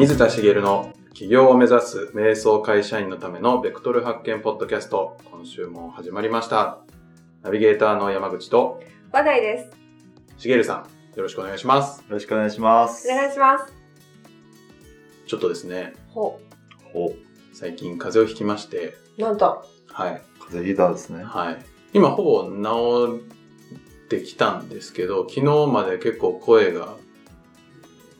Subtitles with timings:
[0.00, 5.18] 水田茂の起業を目指す瞑想会社員のためのベクトル発見ポッドキャスト。
[5.30, 6.78] 今週も始まりました。
[7.42, 8.82] ナビゲーターの山口と
[9.12, 9.70] 話題です。
[10.38, 11.98] 茂さん、よろしくお願いします。
[11.98, 13.06] よろしくお願いします。
[13.12, 13.74] お願いします。
[15.26, 16.40] ちょっとですね、ほ
[16.94, 17.12] お、
[17.52, 19.20] 最近風邪をひきまして、う。
[19.20, 19.62] なんと。
[19.88, 20.22] はい。
[20.38, 21.24] 風邪ひいたんですね。
[21.24, 21.58] はい。
[21.92, 23.20] 今ほぼ治
[24.06, 26.96] ってきたんですけど、昨日まで結構声が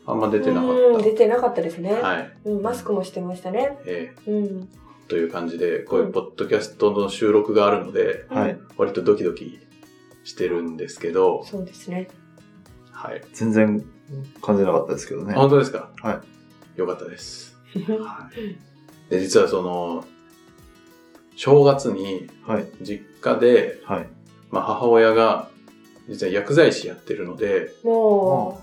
[0.05, 1.95] あんま出てなかうん、っ出てなかったですね。
[2.01, 2.07] た。
[2.07, 2.33] はい。
[2.45, 3.77] うん、マスクもしてましたね。
[3.85, 4.33] えうん。
[4.35, 4.65] ー
[5.07, 8.57] という感じで、こういうポッドキャストの収録があるので、はい。
[8.77, 9.59] 割とドキドキ
[10.23, 12.07] してるんですけど、そうですね。
[12.91, 13.21] はい。
[13.33, 13.85] 全然
[14.41, 15.33] 感じなかったですけどね。
[15.33, 15.91] 本当ですか？
[16.01, 16.23] は
[16.75, 17.57] よかったです。
[17.75, 19.11] はい。
[19.11, 20.05] で、実はその、
[21.35, 22.65] 正月にはい。
[22.81, 24.07] 実家で、はい。
[24.49, 25.49] まあ母親が
[26.07, 28.60] 実は薬剤師やってるので、も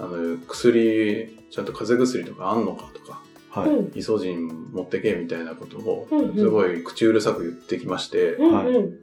[0.00, 3.22] あの、薬、ちゃんと風邪薬とかあんのかとか、
[3.56, 3.70] う、はい。
[3.70, 3.98] うん。
[3.98, 9.00] イソジン持ってけみたいなことを、うんうんすごい口うるさく言ってきまして、うん、はいうん。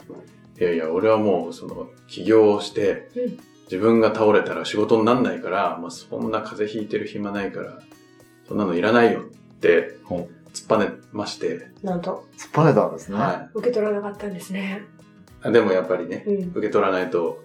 [0.59, 7.79] いやいや、俺はもうその、起業をして、うん自分が倒れたら仕事になんないから、まあ、そんな風邪ひいてる暇ないから、
[8.47, 9.23] そんなのいらないよっ
[9.59, 13.17] てほ突っぱねまして、なんと、突っぱねたんですね。
[13.17, 14.83] は受け取らなかったんですね。
[15.45, 15.51] い。
[15.51, 16.51] でもやっぱりね、うん。
[16.51, 17.43] 受け取らないと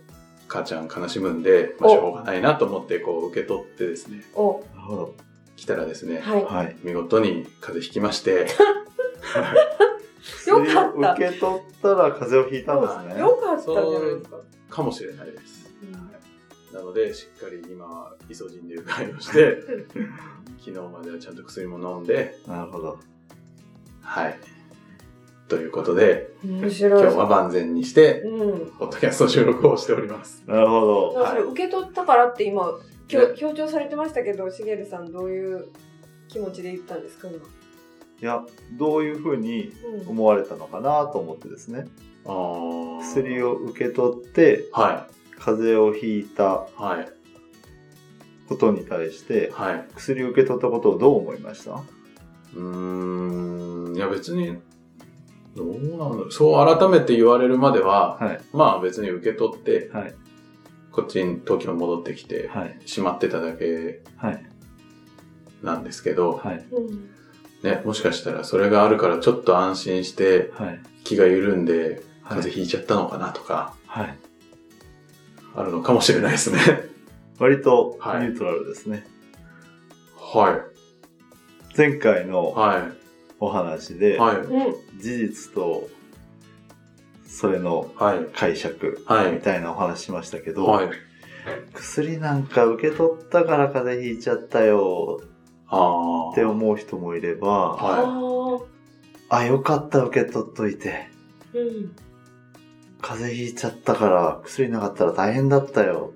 [0.53, 5.15] 母ちゃん悲しむんで、まあ、おしょうがないなと思ってこう受け取ってですね、お、なるほど。
[5.57, 6.45] 来たらですね、はい。
[6.45, 6.77] はい。
[6.83, 8.49] 見事に風邪ひきまして、
[10.47, 13.21] よかった薬を受け取ったら風邪をひいたんですね。
[13.21, 14.37] よかったじゃないですか。
[14.69, 15.73] かもしれないです。
[15.83, 16.13] うん
[16.73, 19.59] なので、しっかり今はイソジンでうがいをして、
[20.59, 22.99] 昨日まではちゃんと薬も飲んで、なるほど。
[24.01, 24.41] はい。
[25.53, 27.03] ということで、面白い。
[27.03, 28.71] 今日は万全にして、うん。
[28.79, 30.43] ポッドキャスト収録をしております。
[30.47, 30.81] なるほ
[31.13, 31.27] ど。
[31.27, 32.73] それ受け取ったからって今、
[33.07, 35.67] きょね強調されてましたけど、しげるさんどういう
[36.29, 37.37] 気持ちで言ったんですか、今？
[37.37, 37.41] い
[38.25, 38.47] や、
[38.79, 40.09] どういうふうにうん。
[40.09, 41.87] 思われたのかなと思ってですね。
[42.25, 45.07] あー薬を受け取って、は
[45.39, 46.83] 風邪をひいたい。
[46.83, 47.09] はい。
[48.49, 49.87] ことに対して、はい。
[49.97, 51.73] 薬を受け取ったことをどう思いました？
[52.57, 53.97] うーん。
[53.97, 54.57] いや別に、
[55.57, 55.69] どう
[55.99, 56.31] なんだ。
[56.31, 58.41] そう改めて言われるまでは、はい。
[58.53, 60.15] まあ別に受け取って、はい。
[60.91, 62.79] こっちに東京に戻ってきて、はい。
[62.87, 64.45] しまってただけはい。
[65.63, 66.65] なんですけど、はい。
[66.71, 67.09] うん。
[67.63, 70.81] ね、もしかしたらそれがあるからちょっと安心してはい。
[71.05, 74.19] 気が緩んではい風邪ひいちゃったのかなとか、はい。
[75.55, 76.59] あるのかもしれないですね。
[77.39, 79.07] 割とニはいュートラルですね。
[80.17, 80.61] は
[81.77, 82.27] 前回い。
[82.27, 82.89] のは
[83.43, 83.99] お話い。
[83.99, 84.37] で、はい。
[84.37, 85.01] うん。
[85.01, 85.89] 事実と
[87.27, 88.27] それのはい。
[88.33, 90.91] 解釈はいみたいなお話しましたけど、はい。
[91.75, 95.21] 薬なんか受け取ったから風邪ひいちゃったよ
[95.67, 96.31] ああ。
[96.31, 98.67] って思う人もいれば、は
[99.29, 101.97] ああ、よかった受け取っといて、ーうん。
[103.01, 106.13] 風邪ひいちゃったから薬なかったら大変だったよ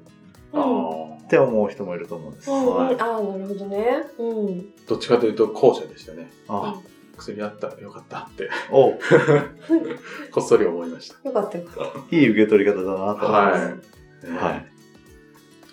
[0.55, 0.57] い。
[0.57, 1.25] ああ。
[1.25, 2.51] って思う人もいると思うんです。
[2.51, 4.05] うんはいうん、ああ、なるほどね。
[4.19, 4.75] うん。
[4.87, 6.31] どっちかというと後者でしたね。
[6.47, 6.77] あ、
[7.17, 8.93] 薬あったらよかったって、お
[10.33, 11.29] こっそり思いました。
[11.29, 13.65] よかったよかっいい受け取り方だなと思います。
[13.65, 14.33] はい。
[14.33, 14.67] ねはい。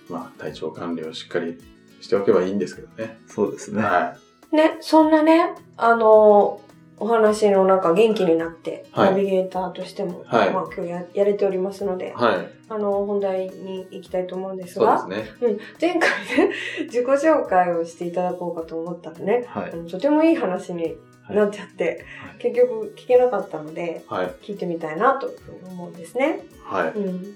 [0.10, 1.58] まあ、体調管理をしっかり
[2.02, 3.18] しておけばいいんですけどね。
[3.28, 3.82] そうですね。
[3.82, 4.18] は
[4.52, 4.56] た。
[4.56, 6.62] ね、そんなね、あの
[7.00, 12.50] お話のなんか元気になって、はいナビゲーターとしても、はいまあ今日ややれておりますのでい。、はい。
[12.70, 15.48] あの本題に行きたいと思うんですそうが、ですね。
[15.48, 16.54] うん、前回ね、
[16.86, 20.96] 自己紹介をしていただこうかと思ったらね、はいとてもいい話に
[21.30, 22.06] なっちゃって、
[22.40, 24.28] 結局聞けなかったので、はい。
[24.42, 25.32] 聞いてみたいなと
[25.70, 26.46] 思うんですね。
[26.64, 26.90] はい。
[26.90, 27.36] うん、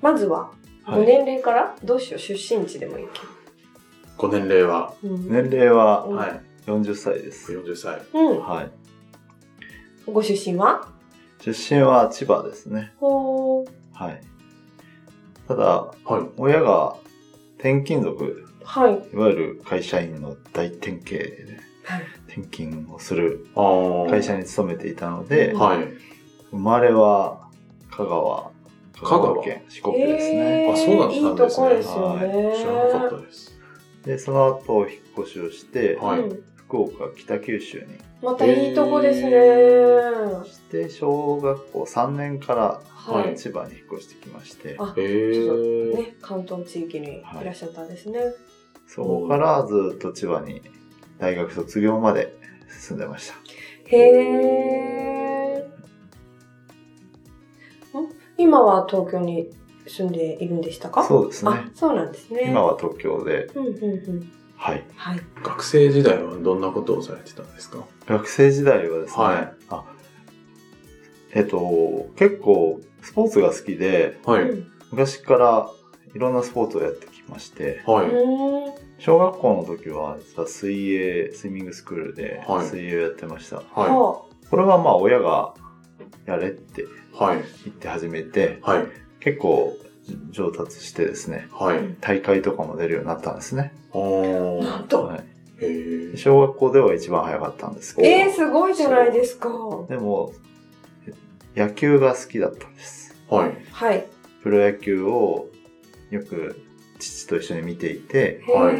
[0.00, 0.52] まずは、
[0.86, 3.20] ごはい、年齢から、どうしよう、出身地でもいいけ
[4.16, 5.08] ご年齢は、ど。
[5.10, 6.40] うん年齢はうんはい。
[6.66, 7.52] 40歳です。
[7.52, 8.02] 40歳。
[8.12, 8.40] うん。
[8.40, 8.70] はい。
[10.06, 10.88] ご出身は？
[11.40, 12.92] 出身は千葉ですね。
[12.98, 13.68] ほー。
[13.92, 14.20] はい。
[15.48, 15.64] ただ、
[16.04, 16.28] はい。
[16.36, 16.96] 親が
[17.58, 18.94] 転勤族、はい。
[19.12, 21.69] いわゆる会社員の大転勤ではい。
[22.28, 24.10] 転勤をするああ。
[24.10, 25.88] 会社に勤めていたので、うんはい。
[26.50, 27.48] 生まれは
[27.90, 28.50] 香川、
[28.94, 29.42] 香川？
[29.44, 30.70] 県四国ですね。
[30.72, 32.56] あそうなんですねいいとこですよね。
[32.58, 33.58] 知らなかったです。
[34.04, 37.86] で、その後引っ越しをして、はいうん福岡、北九州に
[38.22, 39.30] またいいとこですね。
[40.48, 43.36] して、小学校3年からはい。
[43.36, 45.96] 千葉に引っ越してきまして、あ、へちょっえ。
[45.96, 48.20] とね、関東地域にいらっしゃったんですね。
[48.86, 50.62] そこからずっと千葉に
[51.20, 52.34] 大学卒業まで
[52.68, 53.34] 住んでました。
[53.86, 55.70] へえ。
[58.38, 59.50] 今は東京に
[59.86, 61.04] 住んでいるんでしたか？
[61.04, 61.50] そうですね。
[61.52, 62.44] あ、そうなんですね。
[62.48, 63.76] 今は東京で、うんうんう
[64.12, 64.32] ん。
[64.56, 64.84] はい。
[64.96, 65.20] はい。
[65.42, 67.84] 学生時代はどんなことをされてたんですか？
[68.06, 69.84] 学生時代はですね、はいあ
[71.32, 74.42] えっと、結構スポーツが好きで、はい。
[74.48, 75.70] うん昔から
[76.16, 78.08] いろんなスポーツをやってきまして、はい。
[79.00, 83.56] う小学校の時は実は水泳、スイミングスクールではい水泳をやってました。
[83.56, 85.54] ははこれはまあ親が
[86.26, 86.84] やれってい。
[87.12, 87.44] はい。
[87.64, 88.86] 言って始めて、はい。
[89.20, 89.76] 結構
[90.30, 91.96] 上達してですね、はい。
[92.00, 93.72] 大会とかも出るようになったんですね。
[93.92, 94.64] おあ。
[94.64, 95.04] なんと。
[95.04, 95.24] はい、
[95.60, 99.48] へー小学校では一番早かったんですけど、えー、すごいじゃないですか。
[99.88, 100.32] でも、
[101.56, 103.14] 野球が好きだったんです。
[103.28, 103.56] はい。
[103.70, 104.06] はい。
[104.42, 105.48] プロ野球を
[106.10, 106.60] よく
[107.00, 108.76] 父と一緒に見ていて、はい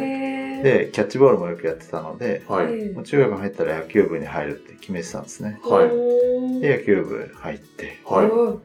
[0.63, 2.65] で、キャッチボールもよくやってたので、はい。
[2.65, 5.59] うんもう中学入ったら野球部に入るって決めてたんですね。
[5.63, 8.25] はいで、野球部入って、はい。
[8.27, 8.61] うん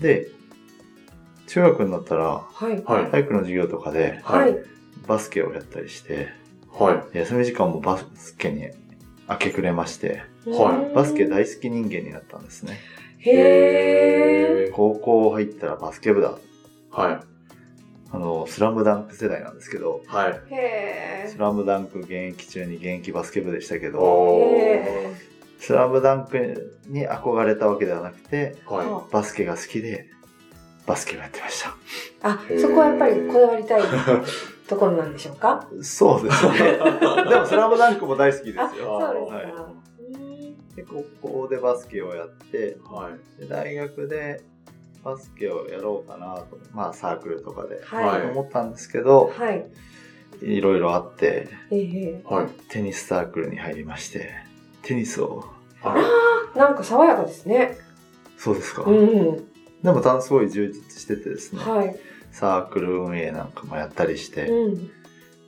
[0.00, 0.28] で、
[1.46, 2.82] 中学になったら、はい。
[2.84, 3.10] はい。
[3.10, 4.54] 体育の授業とかでははいい。
[5.06, 6.28] バスケをやったりして、
[6.72, 7.18] はい。
[7.18, 8.68] 休み時間もバスケに
[9.28, 12.78] 明け暮れまして、はいバスケ大好き人間になったんですね。
[13.18, 14.72] へー。
[14.72, 16.38] 高校入ったらバスケ部だ。
[16.90, 17.35] はい。
[18.12, 20.40] あの、スラムダンク世代なんですけど、はい。
[20.50, 24.48] へスラムダンク現役中に現役バスケ部でしたけど、
[25.58, 30.06] スラムダンクに憧れたわけではなくて、はバスケが好きで、
[30.86, 31.74] バスケをやってました。
[32.22, 33.82] あ、そこはやっぱりこだわりたい
[34.68, 35.66] ところなんでしょうか？
[35.82, 36.52] そうですね。
[37.28, 39.00] でも、スラムダンクも大好きですあ、よ。
[39.00, 39.62] そうですはいか。
[39.62, 39.76] うん
[40.76, 42.92] で、高校でバスケをやって、い。
[42.92, 43.40] はい。
[43.40, 44.42] で大学で
[45.06, 48.22] バスケをやろうかなと、まあサークルとかではい。
[48.22, 49.64] はい思ったんですけど、はい。
[50.42, 52.48] いろいろあって、ええはい。
[52.68, 54.32] テニスサークルに入りまして、
[54.82, 55.44] テニスを、
[55.80, 55.96] は
[56.54, 56.58] い。
[56.58, 57.78] なんか爽やかですね。
[58.36, 58.82] そうですか。
[58.82, 59.46] うん。
[59.80, 61.96] でも、すごい充実しててですね、はい。
[62.32, 64.90] サークル運営なんかもやったりして、うん。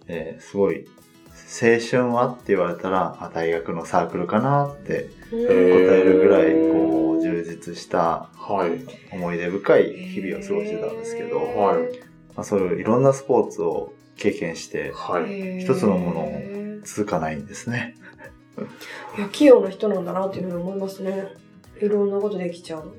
[0.07, 0.87] えーすごい、
[1.47, 2.29] 青春は？
[2.29, 9.15] って言われたら、あ大学のサークルかなって答答えるぐらい、こう、充実したはい。
[9.15, 11.79] 思い出深い日々を過ごしてたんですけど、はい。
[12.35, 15.61] まあ、そういういろんなスポーツを経験して、はい。
[15.61, 16.33] 一つのものを
[16.85, 17.95] 続かないんですね。
[19.17, 21.29] いや、器用な人なんだなっていうふうに思いますね。
[21.81, 22.93] いろんなことできちゃう。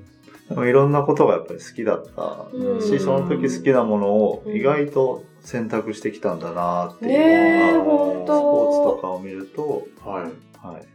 [0.48, 9.02] でもいろんなことがやっぱり好きだったうんし、その時好きなものを意外と選択してきたんだなっていうのが、ほんスポーツとと。
[9.02, 10.24] かを見ると、はい。
[10.62, 10.88] はい、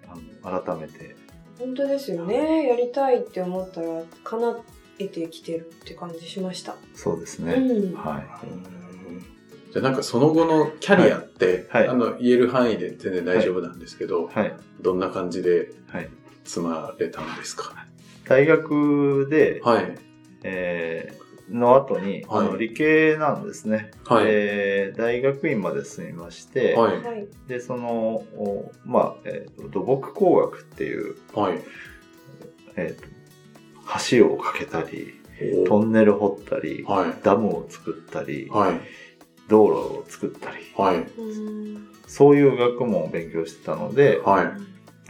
[0.42, 1.16] あの改めて、
[1.58, 2.68] 本当ですよね。
[2.68, 4.56] やりたいって思ったら、叶
[4.98, 6.76] えてきてるって感じしました。
[6.94, 7.54] そうですね。
[7.54, 7.94] うん。
[7.94, 8.24] はい。
[9.72, 14.54] じゃあなんかその後のキャリアって、はいはいあの言える範囲で全然大丈夫なんですけど、はい。
[14.82, 16.10] どんな感じではい。
[16.44, 17.86] 積まれたんですか？
[18.28, 19.98] 大学で、はい。
[20.42, 24.24] えーの後に、はいあの理系なんですね、はい。
[24.28, 27.02] えー大学院まで進みまして、はい。
[27.02, 27.26] はい。
[27.48, 31.60] で、その、おまあ、えーと土木工学っていう、はい。
[32.76, 33.14] えーと
[34.10, 35.14] 橋を架けたり、
[35.66, 37.14] トンネル掘ったり、はい。
[37.22, 38.80] ダムを作ったり、はい。
[39.48, 40.96] 道路を作ったり、はい。
[40.96, 41.88] うん。
[42.06, 44.46] そういう学問を勉強してたので、はい。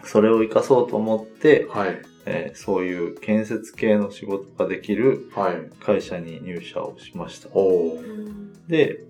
[0.02, 2.02] それを活かそうと思って、はい。
[2.26, 5.70] えーそういう建設系の仕事ができるはい。
[5.80, 7.48] 会社に入社をしました。
[7.52, 8.00] おー。
[8.00, 9.00] うんで、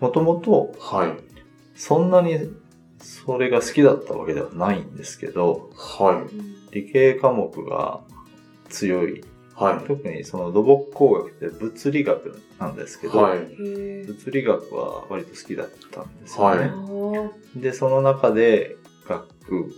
[0.00, 1.16] もともとはい。
[1.74, 2.38] そんなに
[3.00, 6.26] それが好きだったわけではないんですけど、は
[6.72, 6.74] い。
[6.74, 8.00] 理系科目が
[8.68, 9.24] 強い。
[9.54, 9.86] はい。
[9.86, 13.38] 特にその土木工学って物理学なんですけど、はい。
[14.06, 16.60] 物理学は割と好きだったんですよね。
[16.60, 16.70] はい
[17.56, 18.76] で、その中で
[19.08, 19.72] 学区、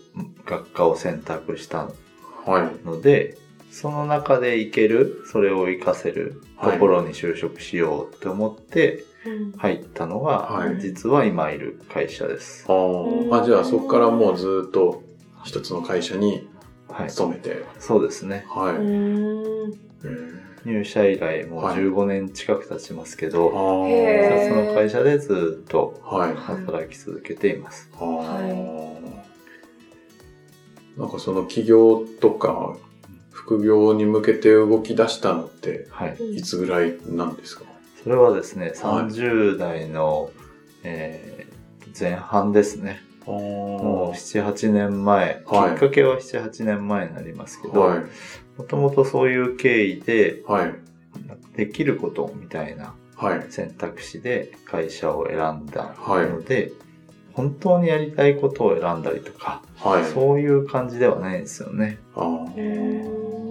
[0.44, 1.94] 学科を選択したはい。
[2.84, 3.36] ので、
[3.70, 12.64] その中でいける、それを活かせるところに就職しようって思ってうん入ったのが、はい実は今いる会社です。
[12.68, 15.02] あーあ、じゃあそこからもうずっと
[15.44, 16.48] 一つの会社に
[16.88, 17.10] はい。
[17.10, 17.64] 勤めて。
[17.78, 18.44] そうですね。
[18.48, 19.80] はい。
[20.66, 26.34] 入社以来もうはい15年近く経ちますけど、あへーその会社でずっとーはい。
[26.34, 27.88] 働き続けています。
[27.94, 28.89] あー
[30.96, 32.76] なんかその起業とか
[33.30, 36.16] 副業に向けて動き出したのってはい。
[36.36, 37.64] いつぐらいなんですか？
[38.02, 40.30] それはですね、はい30代の、
[40.82, 41.50] えー
[41.98, 43.00] 前半ですね。
[43.26, 43.38] も
[43.82, 47.98] もう7、8年前、はいきっかけは7、8年前になりますけど、はい。
[48.56, 50.74] もともとそういう経緯で、はい。
[51.56, 53.46] できることみたいなはい。
[53.50, 56.70] 選択肢で会社を選んだはいので、
[57.32, 60.04] 本当にやりたいことを選んだりとか、はい。
[60.04, 61.98] そういう感じではないんですよね。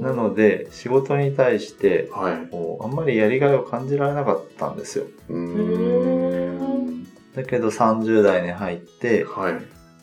[0.02, 2.48] なので、仕事に対して、はい。
[2.50, 5.06] こうあんまりやりがいを感じられなかったんですよ。
[5.30, 7.08] うーん。
[7.36, 9.54] だけど30代に入ってはい。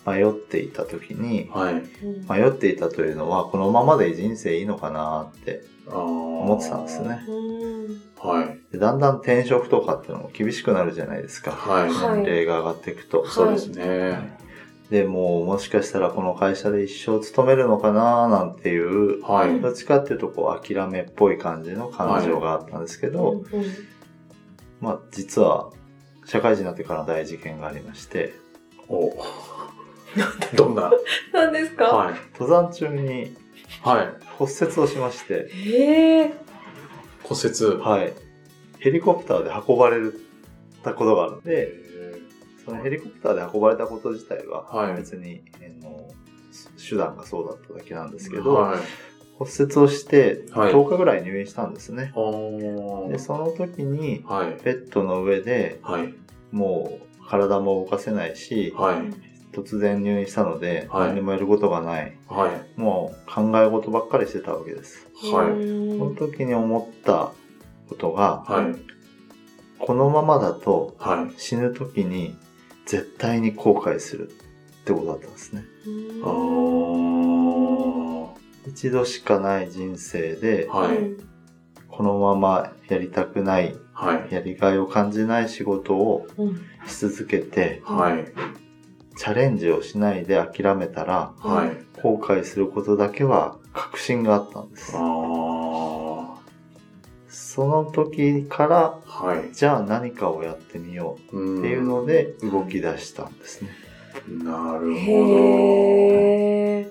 [0.08, 1.74] 迷っていた時に、はい。
[1.74, 7.24] うん迷っていたというのは、このままで人生いいのかなって思思ってたんですね。
[7.28, 7.66] うん
[8.18, 8.72] はい。
[8.72, 11.52] でだんだん転職とかっていうのも厳しくなるじゃないですか。
[11.52, 11.88] はい。
[11.90, 13.26] はい年齢が上がっていくと。
[13.28, 14.36] そうですね。
[14.90, 19.60] で、もうもしかしたらこの会社で一生勤めるのかななんていう、はい。
[19.60, 23.64] どっちかっていうとこう諦めっぽい感じの感情があったんですけど、うん
[24.80, 25.70] まあ実は
[26.26, 28.34] 社会人になってからの大事件がありまして、
[28.88, 29.12] お
[30.54, 30.90] どんな？
[31.32, 32.14] 何ですか、はい。
[32.38, 33.36] 登山中に
[33.82, 34.08] はい。
[34.38, 36.34] 骨折をしまして、へえ
[37.22, 37.80] 骨折。
[37.80, 38.12] はい。
[38.78, 39.98] ヘリコプターで運ばれ
[40.82, 41.86] たことがあるので、へ
[42.64, 46.08] そのヘリコプターで運ばれたこと自体ははい別に、あの
[46.88, 48.78] 手段がそうだっただけなんですけーど、はい。
[49.38, 52.12] 骨折をしてはい10日ぐらい入院したんですね。
[52.14, 54.58] おーで、その時にはい。
[54.62, 56.14] ベッドの上ではい。
[56.52, 58.96] もう体も動かせないし、はい。
[59.56, 62.16] 突然入院したのではい何もやることがない。
[62.28, 62.80] はい。
[62.80, 65.06] もう考え事ばっかりしてたわけです。
[65.32, 67.32] はいうんその時に思った
[67.88, 68.76] ことが、はい。
[69.78, 71.40] このままだとはい。
[71.40, 72.36] 死ぬ時に
[72.84, 74.32] 絶対に後悔するっ
[74.84, 75.64] てことだったんですね。
[78.66, 80.96] 一度しかない人生で、はい。
[80.96, 81.28] うん
[81.88, 84.34] このままやりたくない、はい。
[84.34, 88.65] やりがいを感じない仕事をうんし続けて、はい。
[89.16, 92.00] チャレンジをしないで諦めたら、はい。
[92.02, 95.00] 後悔することだけは確信があったんですあ。
[95.00, 96.36] あ。
[97.28, 99.54] その時から、はい。
[99.54, 103.70] じゃあ何かをやってみようっっていうので動き出したんですね。
[104.28, 105.12] なるほ
[106.84, 106.90] ど。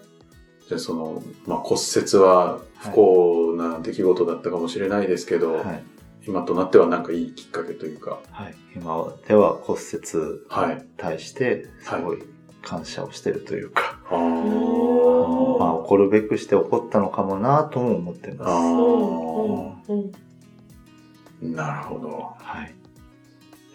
[0.68, 5.84] じゃあその、まあ、骨折は不幸な出来事だったかもしれないですけど、はい。
[6.28, 8.56] 今となってはなんかいいきっかけというか、はい。
[8.76, 12.24] 今では骨折はいに対してすごい
[12.62, 18.52] 感謝をしてるというか、あまあー起こるべくして起こったのかもなとも思ってます。
[18.52, 20.12] あうんー
[21.42, 22.34] うんなるほど。
[22.40, 22.74] はい。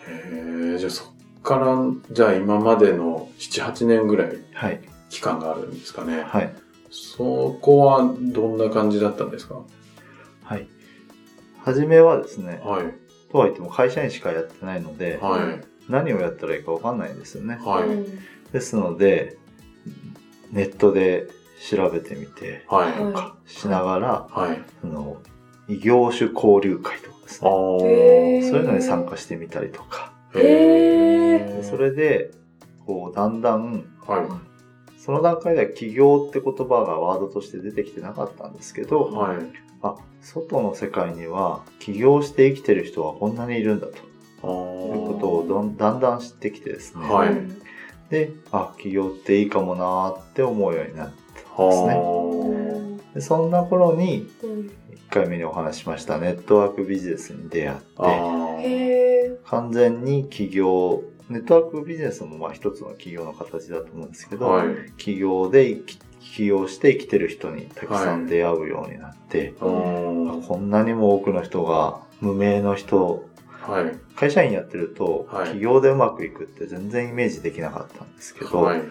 [0.08, 1.76] へえ、じゃあそっから、
[2.10, 4.80] じゃあ今までの7、8年ぐらいはい。
[5.10, 6.22] 期間があるんですかね。
[6.22, 6.52] はい。
[6.90, 9.60] そこはどんな感じだったんですか？
[10.42, 10.66] はい。
[11.64, 12.94] 初めはですね、はい。
[13.30, 15.90] とは言っても会社員しかやってないので、はい。
[15.90, 17.58] 何をやったらいいかわかんないんですよね。
[17.62, 17.88] はい。
[17.88, 18.06] うん
[18.52, 19.36] ですので、
[20.50, 21.28] ネットで
[21.70, 23.02] 調べてみて、はい。
[23.02, 24.60] はいかしながら、はい。
[24.80, 25.18] その、
[25.68, 28.50] 異業種交流会とかですあね。
[28.50, 30.12] そういうのに参加してみたりとか。
[30.32, 30.38] そ
[31.76, 32.32] れで、
[32.86, 34.49] こう、だんだん、はい。
[35.04, 39.38] その段階では起業って言葉がワードとして出てきてなかったんですけど、はい。
[39.82, 43.94] あ、外の世界には起業して生きてる人はこんなにいるんだと。
[44.42, 47.08] あいうーことをどんだんだん知ってきてですね。
[47.08, 47.28] はい。
[47.30, 47.62] うん
[48.10, 51.12] で、あ、起業っていいかもなーって思うようになっ
[51.56, 51.94] たんですね。
[51.94, 54.50] はでそんな頃に、うん。
[55.10, 57.78] 1回目にお話ししましたネットワークビジネスに出会っ
[58.62, 64.68] て、完全に起業、ネットワークビジネスもまあ一つの起業の形だと思うんですけど、はい。
[64.98, 65.80] 起業で
[66.20, 73.28] 起業して生きてる人にたくさん出会うようになって、あーあこんなにも多くの人が無名の人
[73.62, 73.96] はい。
[74.16, 78.82] 会社員やってると、はい起業でうまくいくって全然イメージできなかったんですけど、はい。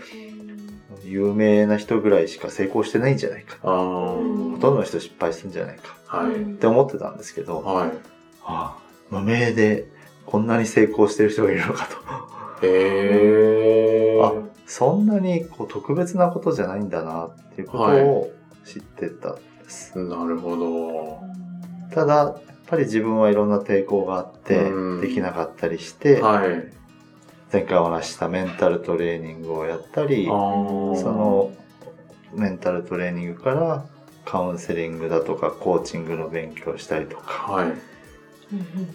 [1.03, 3.57] 有名な人ぐらいしか成功してないんじゃないか。
[3.61, 6.35] ほとんどの人失敗するんじゃないかはい。
[6.35, 7.91] って思ってたんですけど、はい。
[8.43, 8.77] ああ
[9.09, 9.87] 無名で
[10.29, 11.87] こんなに成功してる人がいるのか
[12.61, 12.65] と。
[12.67, 14.21] へえ。
[14.21, 14.31] あ
[14.67, 18.31] そんなにこう特別なことじゃないんだなっていうことを
[18.63, 19.97] 知ってたんです。
[19.97, 21.19] なるほど。
[21.95, 26.71] ただ、やっぱり自分はいろんな抵抗があってうん、できなかったりして、はい。
[27.51, 31.51] 前回お話ししたメンタルトレーニングをやったり、その
[32.35, 33.83] メンタルトレーニングから
[34.25, 37.73] カウンセリングだとかコーチングの勉強をしたりとか、はい。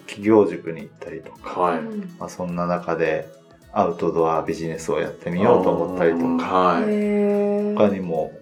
[0.07, 1.83] 企業塾に行ったりとか、はい。
[2.19, 3.29] まあ、そんな中で
[3.73, 6.85] アウトドアビジネスをやってみようと思ったりとか、はい。
[6.89, 8.33] へ他にも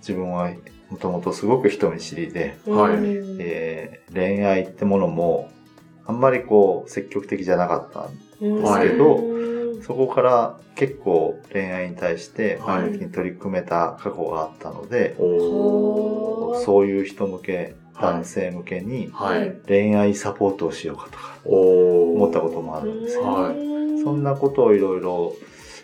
[0.00, 0.50] 自分は
[0.90, 2.94] もともとすごく人見知りで、はい
[3.38, 5.52] えー恋愛ってものも
[6.04, 9.20] あんまりこう積極的じゃなかったんですけど
[9.82, 15.14] そこから結構恋愛に対してはい前向きに取り組めた過去があったので。
[16.64, 19.56] そういう人向け、はい男性向けにはい。
[19.66, 21.38] 恋愛サポートをしようかとか。
[21.44, 23.22] 思ったこともあるんですよ。
[23.24, 23.70] はい
[24.02, 25.34] そんなことをいろいろ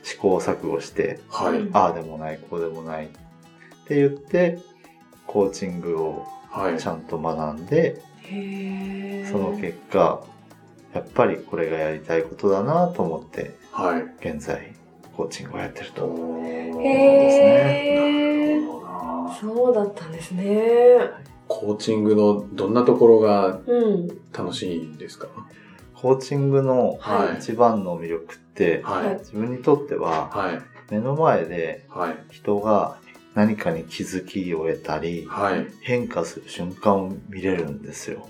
[0.02, 1.68] 試行錯誤して、はい。
[1.72, 3.08] ああでもない、こうでもないっ
[3.86, 4.58] て言って、
[5.26, 6.78] コーチングをはい。
[6.78, 10.24] ちゃんと学んで、へーその結果、
[10.94, 14.02] やっぱりこれがやりたいことだなと思って、はい。
[14.26, 14.72] 現在、
[15.14, 16.06] コーチングをやってると。
[16.40, 16.76] へー。
[17.94, 20.98] なるほどなそうだったんですね。
[21.48, 24.08] コーチングのどんなところがうん。
[24.32, 25.28] 楽しいんですか？
[25.94, 29.18] コーチングのはい一番の魅力って、はい。
[29.18, 30.60] 自分にとってははい。
[30.90, 32.16] 目の前ではい。
[32.30, 32.98] 人が
[33.34, 35.66] 何かに気づきを得たり、はい。
[35.80, 38.28] 変化する瞬間を見れるんですよ。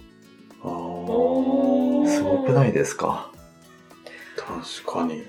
[0.62, 0.66] あ
[2.08, 3.30] すごくないですか？
[4.36, 5.22] 確かに。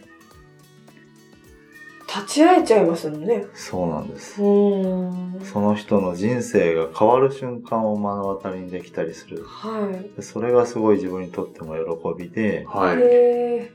[2.08, 3.46] 立ち会えちゃいますもんね。
[3.54, 4.42] そうなんです。
[4.42, 5.42] うん。
[5.44, 9.44] その人の人生が変わる瞬間を目の当たりにできたりする。
[9.44, 10.16] はい。
[10.16, 12.98] でそれがすごい自分にとっても喜びで、はい。
[13.00, 13.72] へ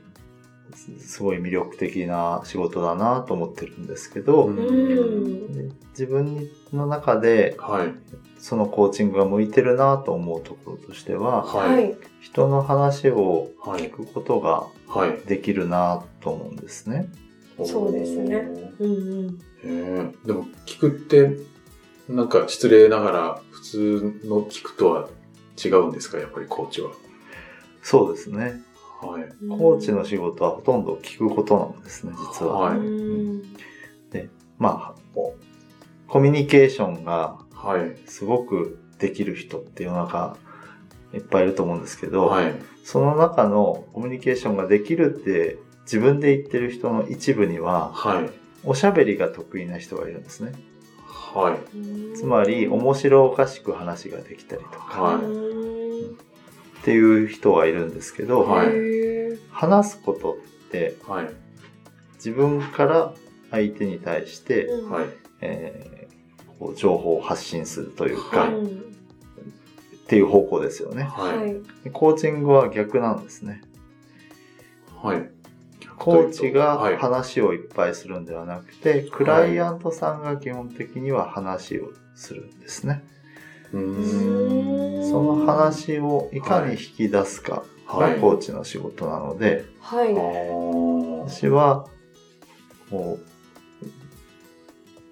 [0.75, 4.49] すすごい魅力的な仕事だなと思ってるんですけど、
[5.91, 7.93] 自分の中ではい。
[8.39, 11.69] そのコーチングが向いてるなと思うところとしては、は。
[11.69, 11.93] はいい。
[12.19, 13.91] 人の話をはい聞。
[13.91, 15.19] くことがはい。
[15.27, 17.07] できるなと思うんですね。
[17.65, 18.47] そうですね
[18.79, 19.69] うんう
[20.03, 20.11] ん。
[20.25, 21.37] でも、聞くって、
[22.09, 25.09] なんか失礼ながら、普通の聞くとは
[25.63, 26.17] 違うんですか？
[26.17, 26.91] やっぱりコーチは。
[27.81, 28.61] そうですね。
[29.01, 29.23] はい。
[29.47, 32.57] コーチの仕事はほとんど聞くことなんですね、実は。
[32.57, 33.43] はいうん
[34.59, 35.19] まあ、
[36.07, 37.97] コミュニケーションがはい。
[38.05, 40.37] すごくできる人って世の中
[41.13, 42.53] いっぱいいると思うんですけど、はい。
[42.83, 48.29] その中のコミュニケーションができるって自分で言ってる人の一部には、はい。
[48.65, 50.53] おしゃべりが得意な人がいるんですね。
[51.07, 52.15] はい。
[52.15, 58.69] つまり、面白おかしく話ができたりとかはいうんっていう人がいるんですけど、はい
[59.51, 61.29] 話すことってはい。
[62.15, 63.13] 自分から
[63.51, 65.05] 相手に対して、うんはい。
[65.41, 65.93] えー
[66.59, 68.93] こう情報を発信するというか、はいうん
[70.03, 71.03] っていう方向ですよね。
[71.03, 71.33] は
[71.85, 71.89] い。
[71.91, 73.61] コーチングは逆なんですね。
[75.01, 75.29] はい。
[75.97, 76.97] コーチがはい。
[76.97, 83.03] 話をいっぱいするんではなくて、クライアントさんが基本的には話をするんですね。
[83.71, 85.09] うーん。
[85.09, 88.15] その話をいかに引き出すかはい。
[88.15, 90.13] がコーチの仕事なので、はい。
[91.27, 91.87] 私は、
[92.89, 93.25] こう、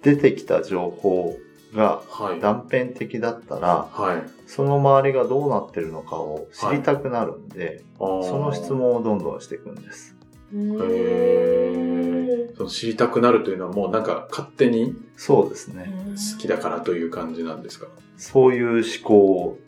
[0.02, 1.36] 出てきた情報
[1.74, 2.40] がはい。
[2.40, 4.30] 断片的だったら、はい。
[4.46, 8.72] その周りがどうなってるのかを知りたくなるんで、そその質。
[8.72, 10.16] 問をどんどんしていくんです。
[10.52, 10.78] うん。
[10.82, 15.92] へその知りたくなるというのはもうなんか勝手にそうですね。
[16.34, 17.86] 好きだからという感じなんですか？
[18.16, 19.58] そういう思考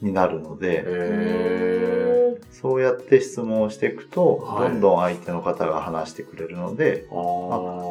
[0.00, 4.70] になるので、へそうやって質問をしていくと、はい。
[4.70, 7.06] どんどん相手の方が話してくれるので、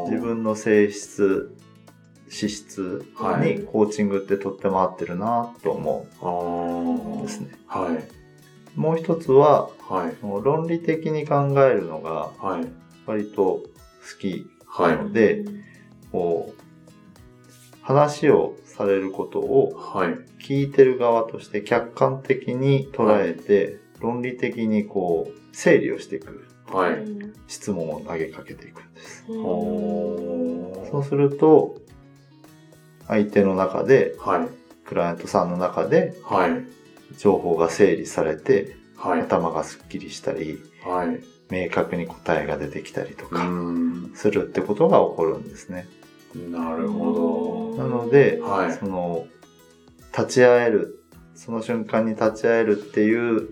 [0.10, 1.56] 自分の性質、
[2.30, 3.56] 資質はい。
[3.58, 6.06] にコーチングってとっても合ってるなと思
[7.20, 7.52] うんですね。
[7.68, 8.04] はい。
[8.76, 10.26] もう一つは、はい。
[10.26, 12.68] もう論理的に考えるのがはい。
[13.06, 13.66] 割と好
[14.20, 15.04] きはいな。
[15.04, 15.46] ので、
[16.12, 16.62] こう、
[17.82, 20.18] 話をされることをはい。
[20.44, 26.98] 聞いてる側として客観的に捉えて、論理的にこう、整理をしていくはい。
[27.48, 29.26] 質問を投げかけていくんです。
[29.30, 31.78] おそうすると、
[33.08, 34.48] 相手の中で、はい。
[34.86, 36.75] クライアントさんの中ではい。
[37.18, 39.22] 情報が整理されて、はい。
[39.22, 41.24] 頭がスッキリしたり、はい。
[41.50, 44.12] 明確に答えが出てきたりとうか、ん。
[44.16, 45.88] するってことが起こるんですね。
[46.52, 48.46] なるほなので、ど。
[48.46, 48.74] はい。
[48.74, 49.28] その、
[50.18, 51.04] 立ち会える、
[51.36, 53.50] その瞬間に立ち会えるっていう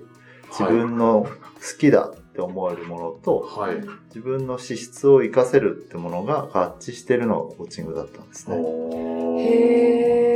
[0.49, 3.75] 自分の好きだって思えるものと、はい。
[4.07, 8.55] 自分の資質を活かせるってものが合致してるのがコーチングだったんですね。
[8.57, 10.32] へー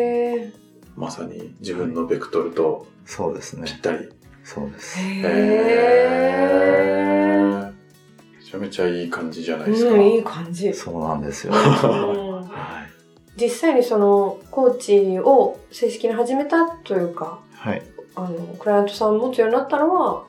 [0.97, 3.73] まさに自分のベクトルとそうですねぴ。
[3.73, 4.09] ったり。
[4.43, 4.99] そうです。
[4.99, 7.73] へーめ
[8.43, 9.93] ちゃめちゃいい感じじゃないですか。
[9.93, 10.73] うん、いい感じ。
[10.73, 11.53] そうなんですよ。
[13.39, 17.83] 実際にそのコーチを正式に始めたというか、はい。
[18.15, 20.25] あの、クライアントさんを持つようになったのは、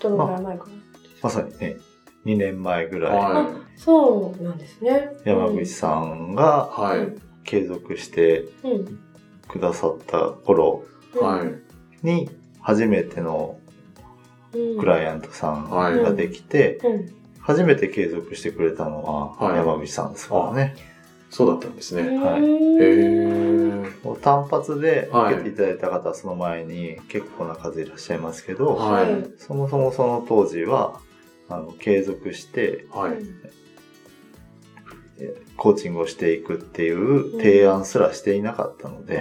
[0.00, 0.70] どのぐらい前かな。
[1.22, 1.76] まさにね、
[2.24, 5.10] 2年前ぐらい、はそうなんですね。
[5.24, 6.80] 山口さんがい。
[6.80, 7.12] はい。
[7.42, 8.70] 継続してうん。
[8.72, 8.98] うん。
[9.48, 10.84] くださった頃
[11.20, 12.06] はい。
[12.06, 12.30] に、
[12.60, 13.58] 初めての
[14.54, 14.78] うん。
[14.78, 17.12] クライアントさんはいができて、うん。
[17.40, 20.74] 初めて継続してくれたのははい山口さんですからね。
[21.30, 22.16] そうだったんですね。
[22.18, 23.28] はいへう
[23.80, 24.14] んー。
[24.20, 29.30] 単発ではい受けていただいた方はその前に結構な数いらっしゃいますけど、はいはい。
[29.38, 31.00] そもそもその当時は、
[31.48, 33.18] あの、継続してはい。
[35.56, 39.16] コーチングをしていくっていう提案すらしていなかったので、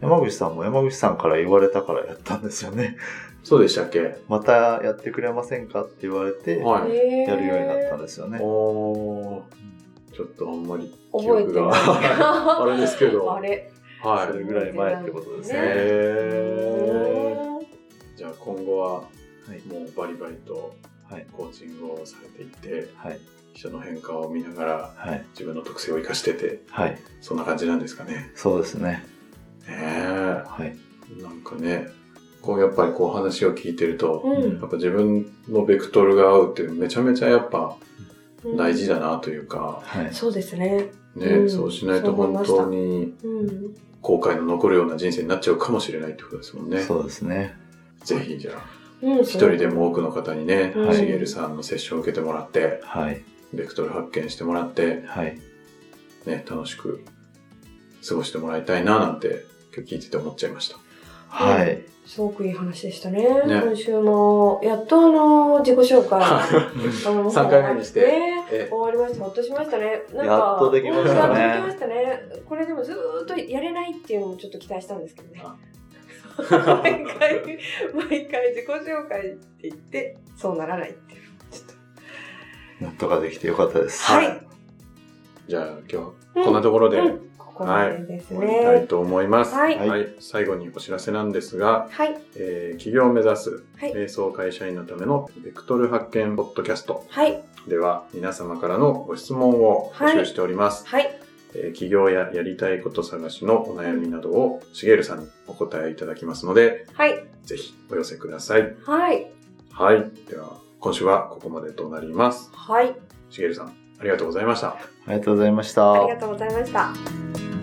[0.00, 2.96] 山口さんも山口さんから言われたからやったんですよね。
[3.42, 4.16] そうでしたっけ？
[4.28, 8.38] またやってくれませんかって言われて、やるようになったんですよね。
[8.38, 9.44] ちょ
[10.24, 10.84] っとあんまり
[11.18, 11.30] 記。
[11.30, 11.70] 憶が
[12.62, 13.32] あれですけど。
[13.32, 13.70] あれ。
[14.02, 14.26] はい。
[14.28, 15.58] それぐらい前ってことですね。
[15.60, 17.66] へー
[18.16, 19.02] じゃあ今後はは
[19.54, 19.60] い。
[19.72, 20.74] もうバリバリと
[21.10, 21.26] はい。
[21.32, 22.48] コーチングをされていっ
[22.84, 23.18] て、はい。
[23.54, 25.24] 人の変化を見ながらはい。
[25.32, 26.98] 自分の特性を生かしてて、はい。
[27.20, 28.30] そんな感じなんですかね。
[28.34, 29.04] そうですね。
[29.66, 29.74] ね
[30.46, 30.76] はい。
[31.18, 31.22] え。
[31.22, 31.88] なんかね、
[32.42, 37.76] こうやっぱりこう話を聞いてると、うんやっぱ自分のベクトルが合うってめちゃめちゃやっぱ
[38.44, 40.14] うん大事だなというか、はい。
[40.14, 40.90] そうですね。
[41.14, 43.74] ね、うんそうしないと本当にうん。
[44.00, 46.80] 後悔の残るような人生になっちゃうかもしれないってことですもんね。
[46.82, 47.54] そうですね。
[48.04, 48.64] ぜひじゃあ、
[49.02, 53.22] うん、一人でも多くの方にね、うんしげるさんのセッションを受けてもらって、はい。
[53.52, 55.38] ベクトル発見してもらって、はい。
[56.26, 57.04] ね、楽しく
[58.06, 60.78] 過ごしてもらいたいななんて今日聞いてて思っちゃいました。
[61.28, 61.82] はい。
[62.04, 63.22] すごくいい話でしたね。
[63.22, 66.18] ね今週も、やっとあの、自己紹介。
[66.20, 69.24] あの3回目にしてねえ終わりました。
[69.24, 70.02] ほっとしましたね。
[70.12, 72.22] なんかやっとできましたねうんやっとできましたね。
[72.44, 75.56] これでもずーっとやれないっていうのもちょっと期待したんですけどねあ。
[76.82, 77.58] 毎回、
[77.94, 81.09] 毎回自己紹介って言って、そうならないって。
[82.80, 84.02] なんとかできてよかったです。
[84.04, 84.40] はい。
[85.48, 88.86] じゃあ今日はこんなところでうんここまでです終わりたいね。
[88.86, 89.54] と思います。
[89.54, 90.14] はいはい。
[90.18, 92.18] 最後にお知らせなんですが、はい。
[92.36, 93.92] えー起業を目指すはい。
[93.92, 97.42] 瞑想会社員のためのベクトル発見ポッドキャストはい。
[97.68, 100.86] では皆様からのご質問を募集しております。
[100.86, 101.10] はい。
[101.54, 107.26] えー起業ややりたいこと探しのお悩みなどをしげるさんにお答えいただきますので、はい。
[107.44, 108.74] ぜひお寄せください。
[108.86, 109.26] はい。
[109.72, 110.10] はい。
[110.30, 112.50] では今週はここまでとなります。
[112.54, 112.96] はい。
[113.28, 114.70] しげるさん、ありがとうございました。
[114.70, 115.92] ありがとうございました。
[115.92, 117.59] ありがとうございました。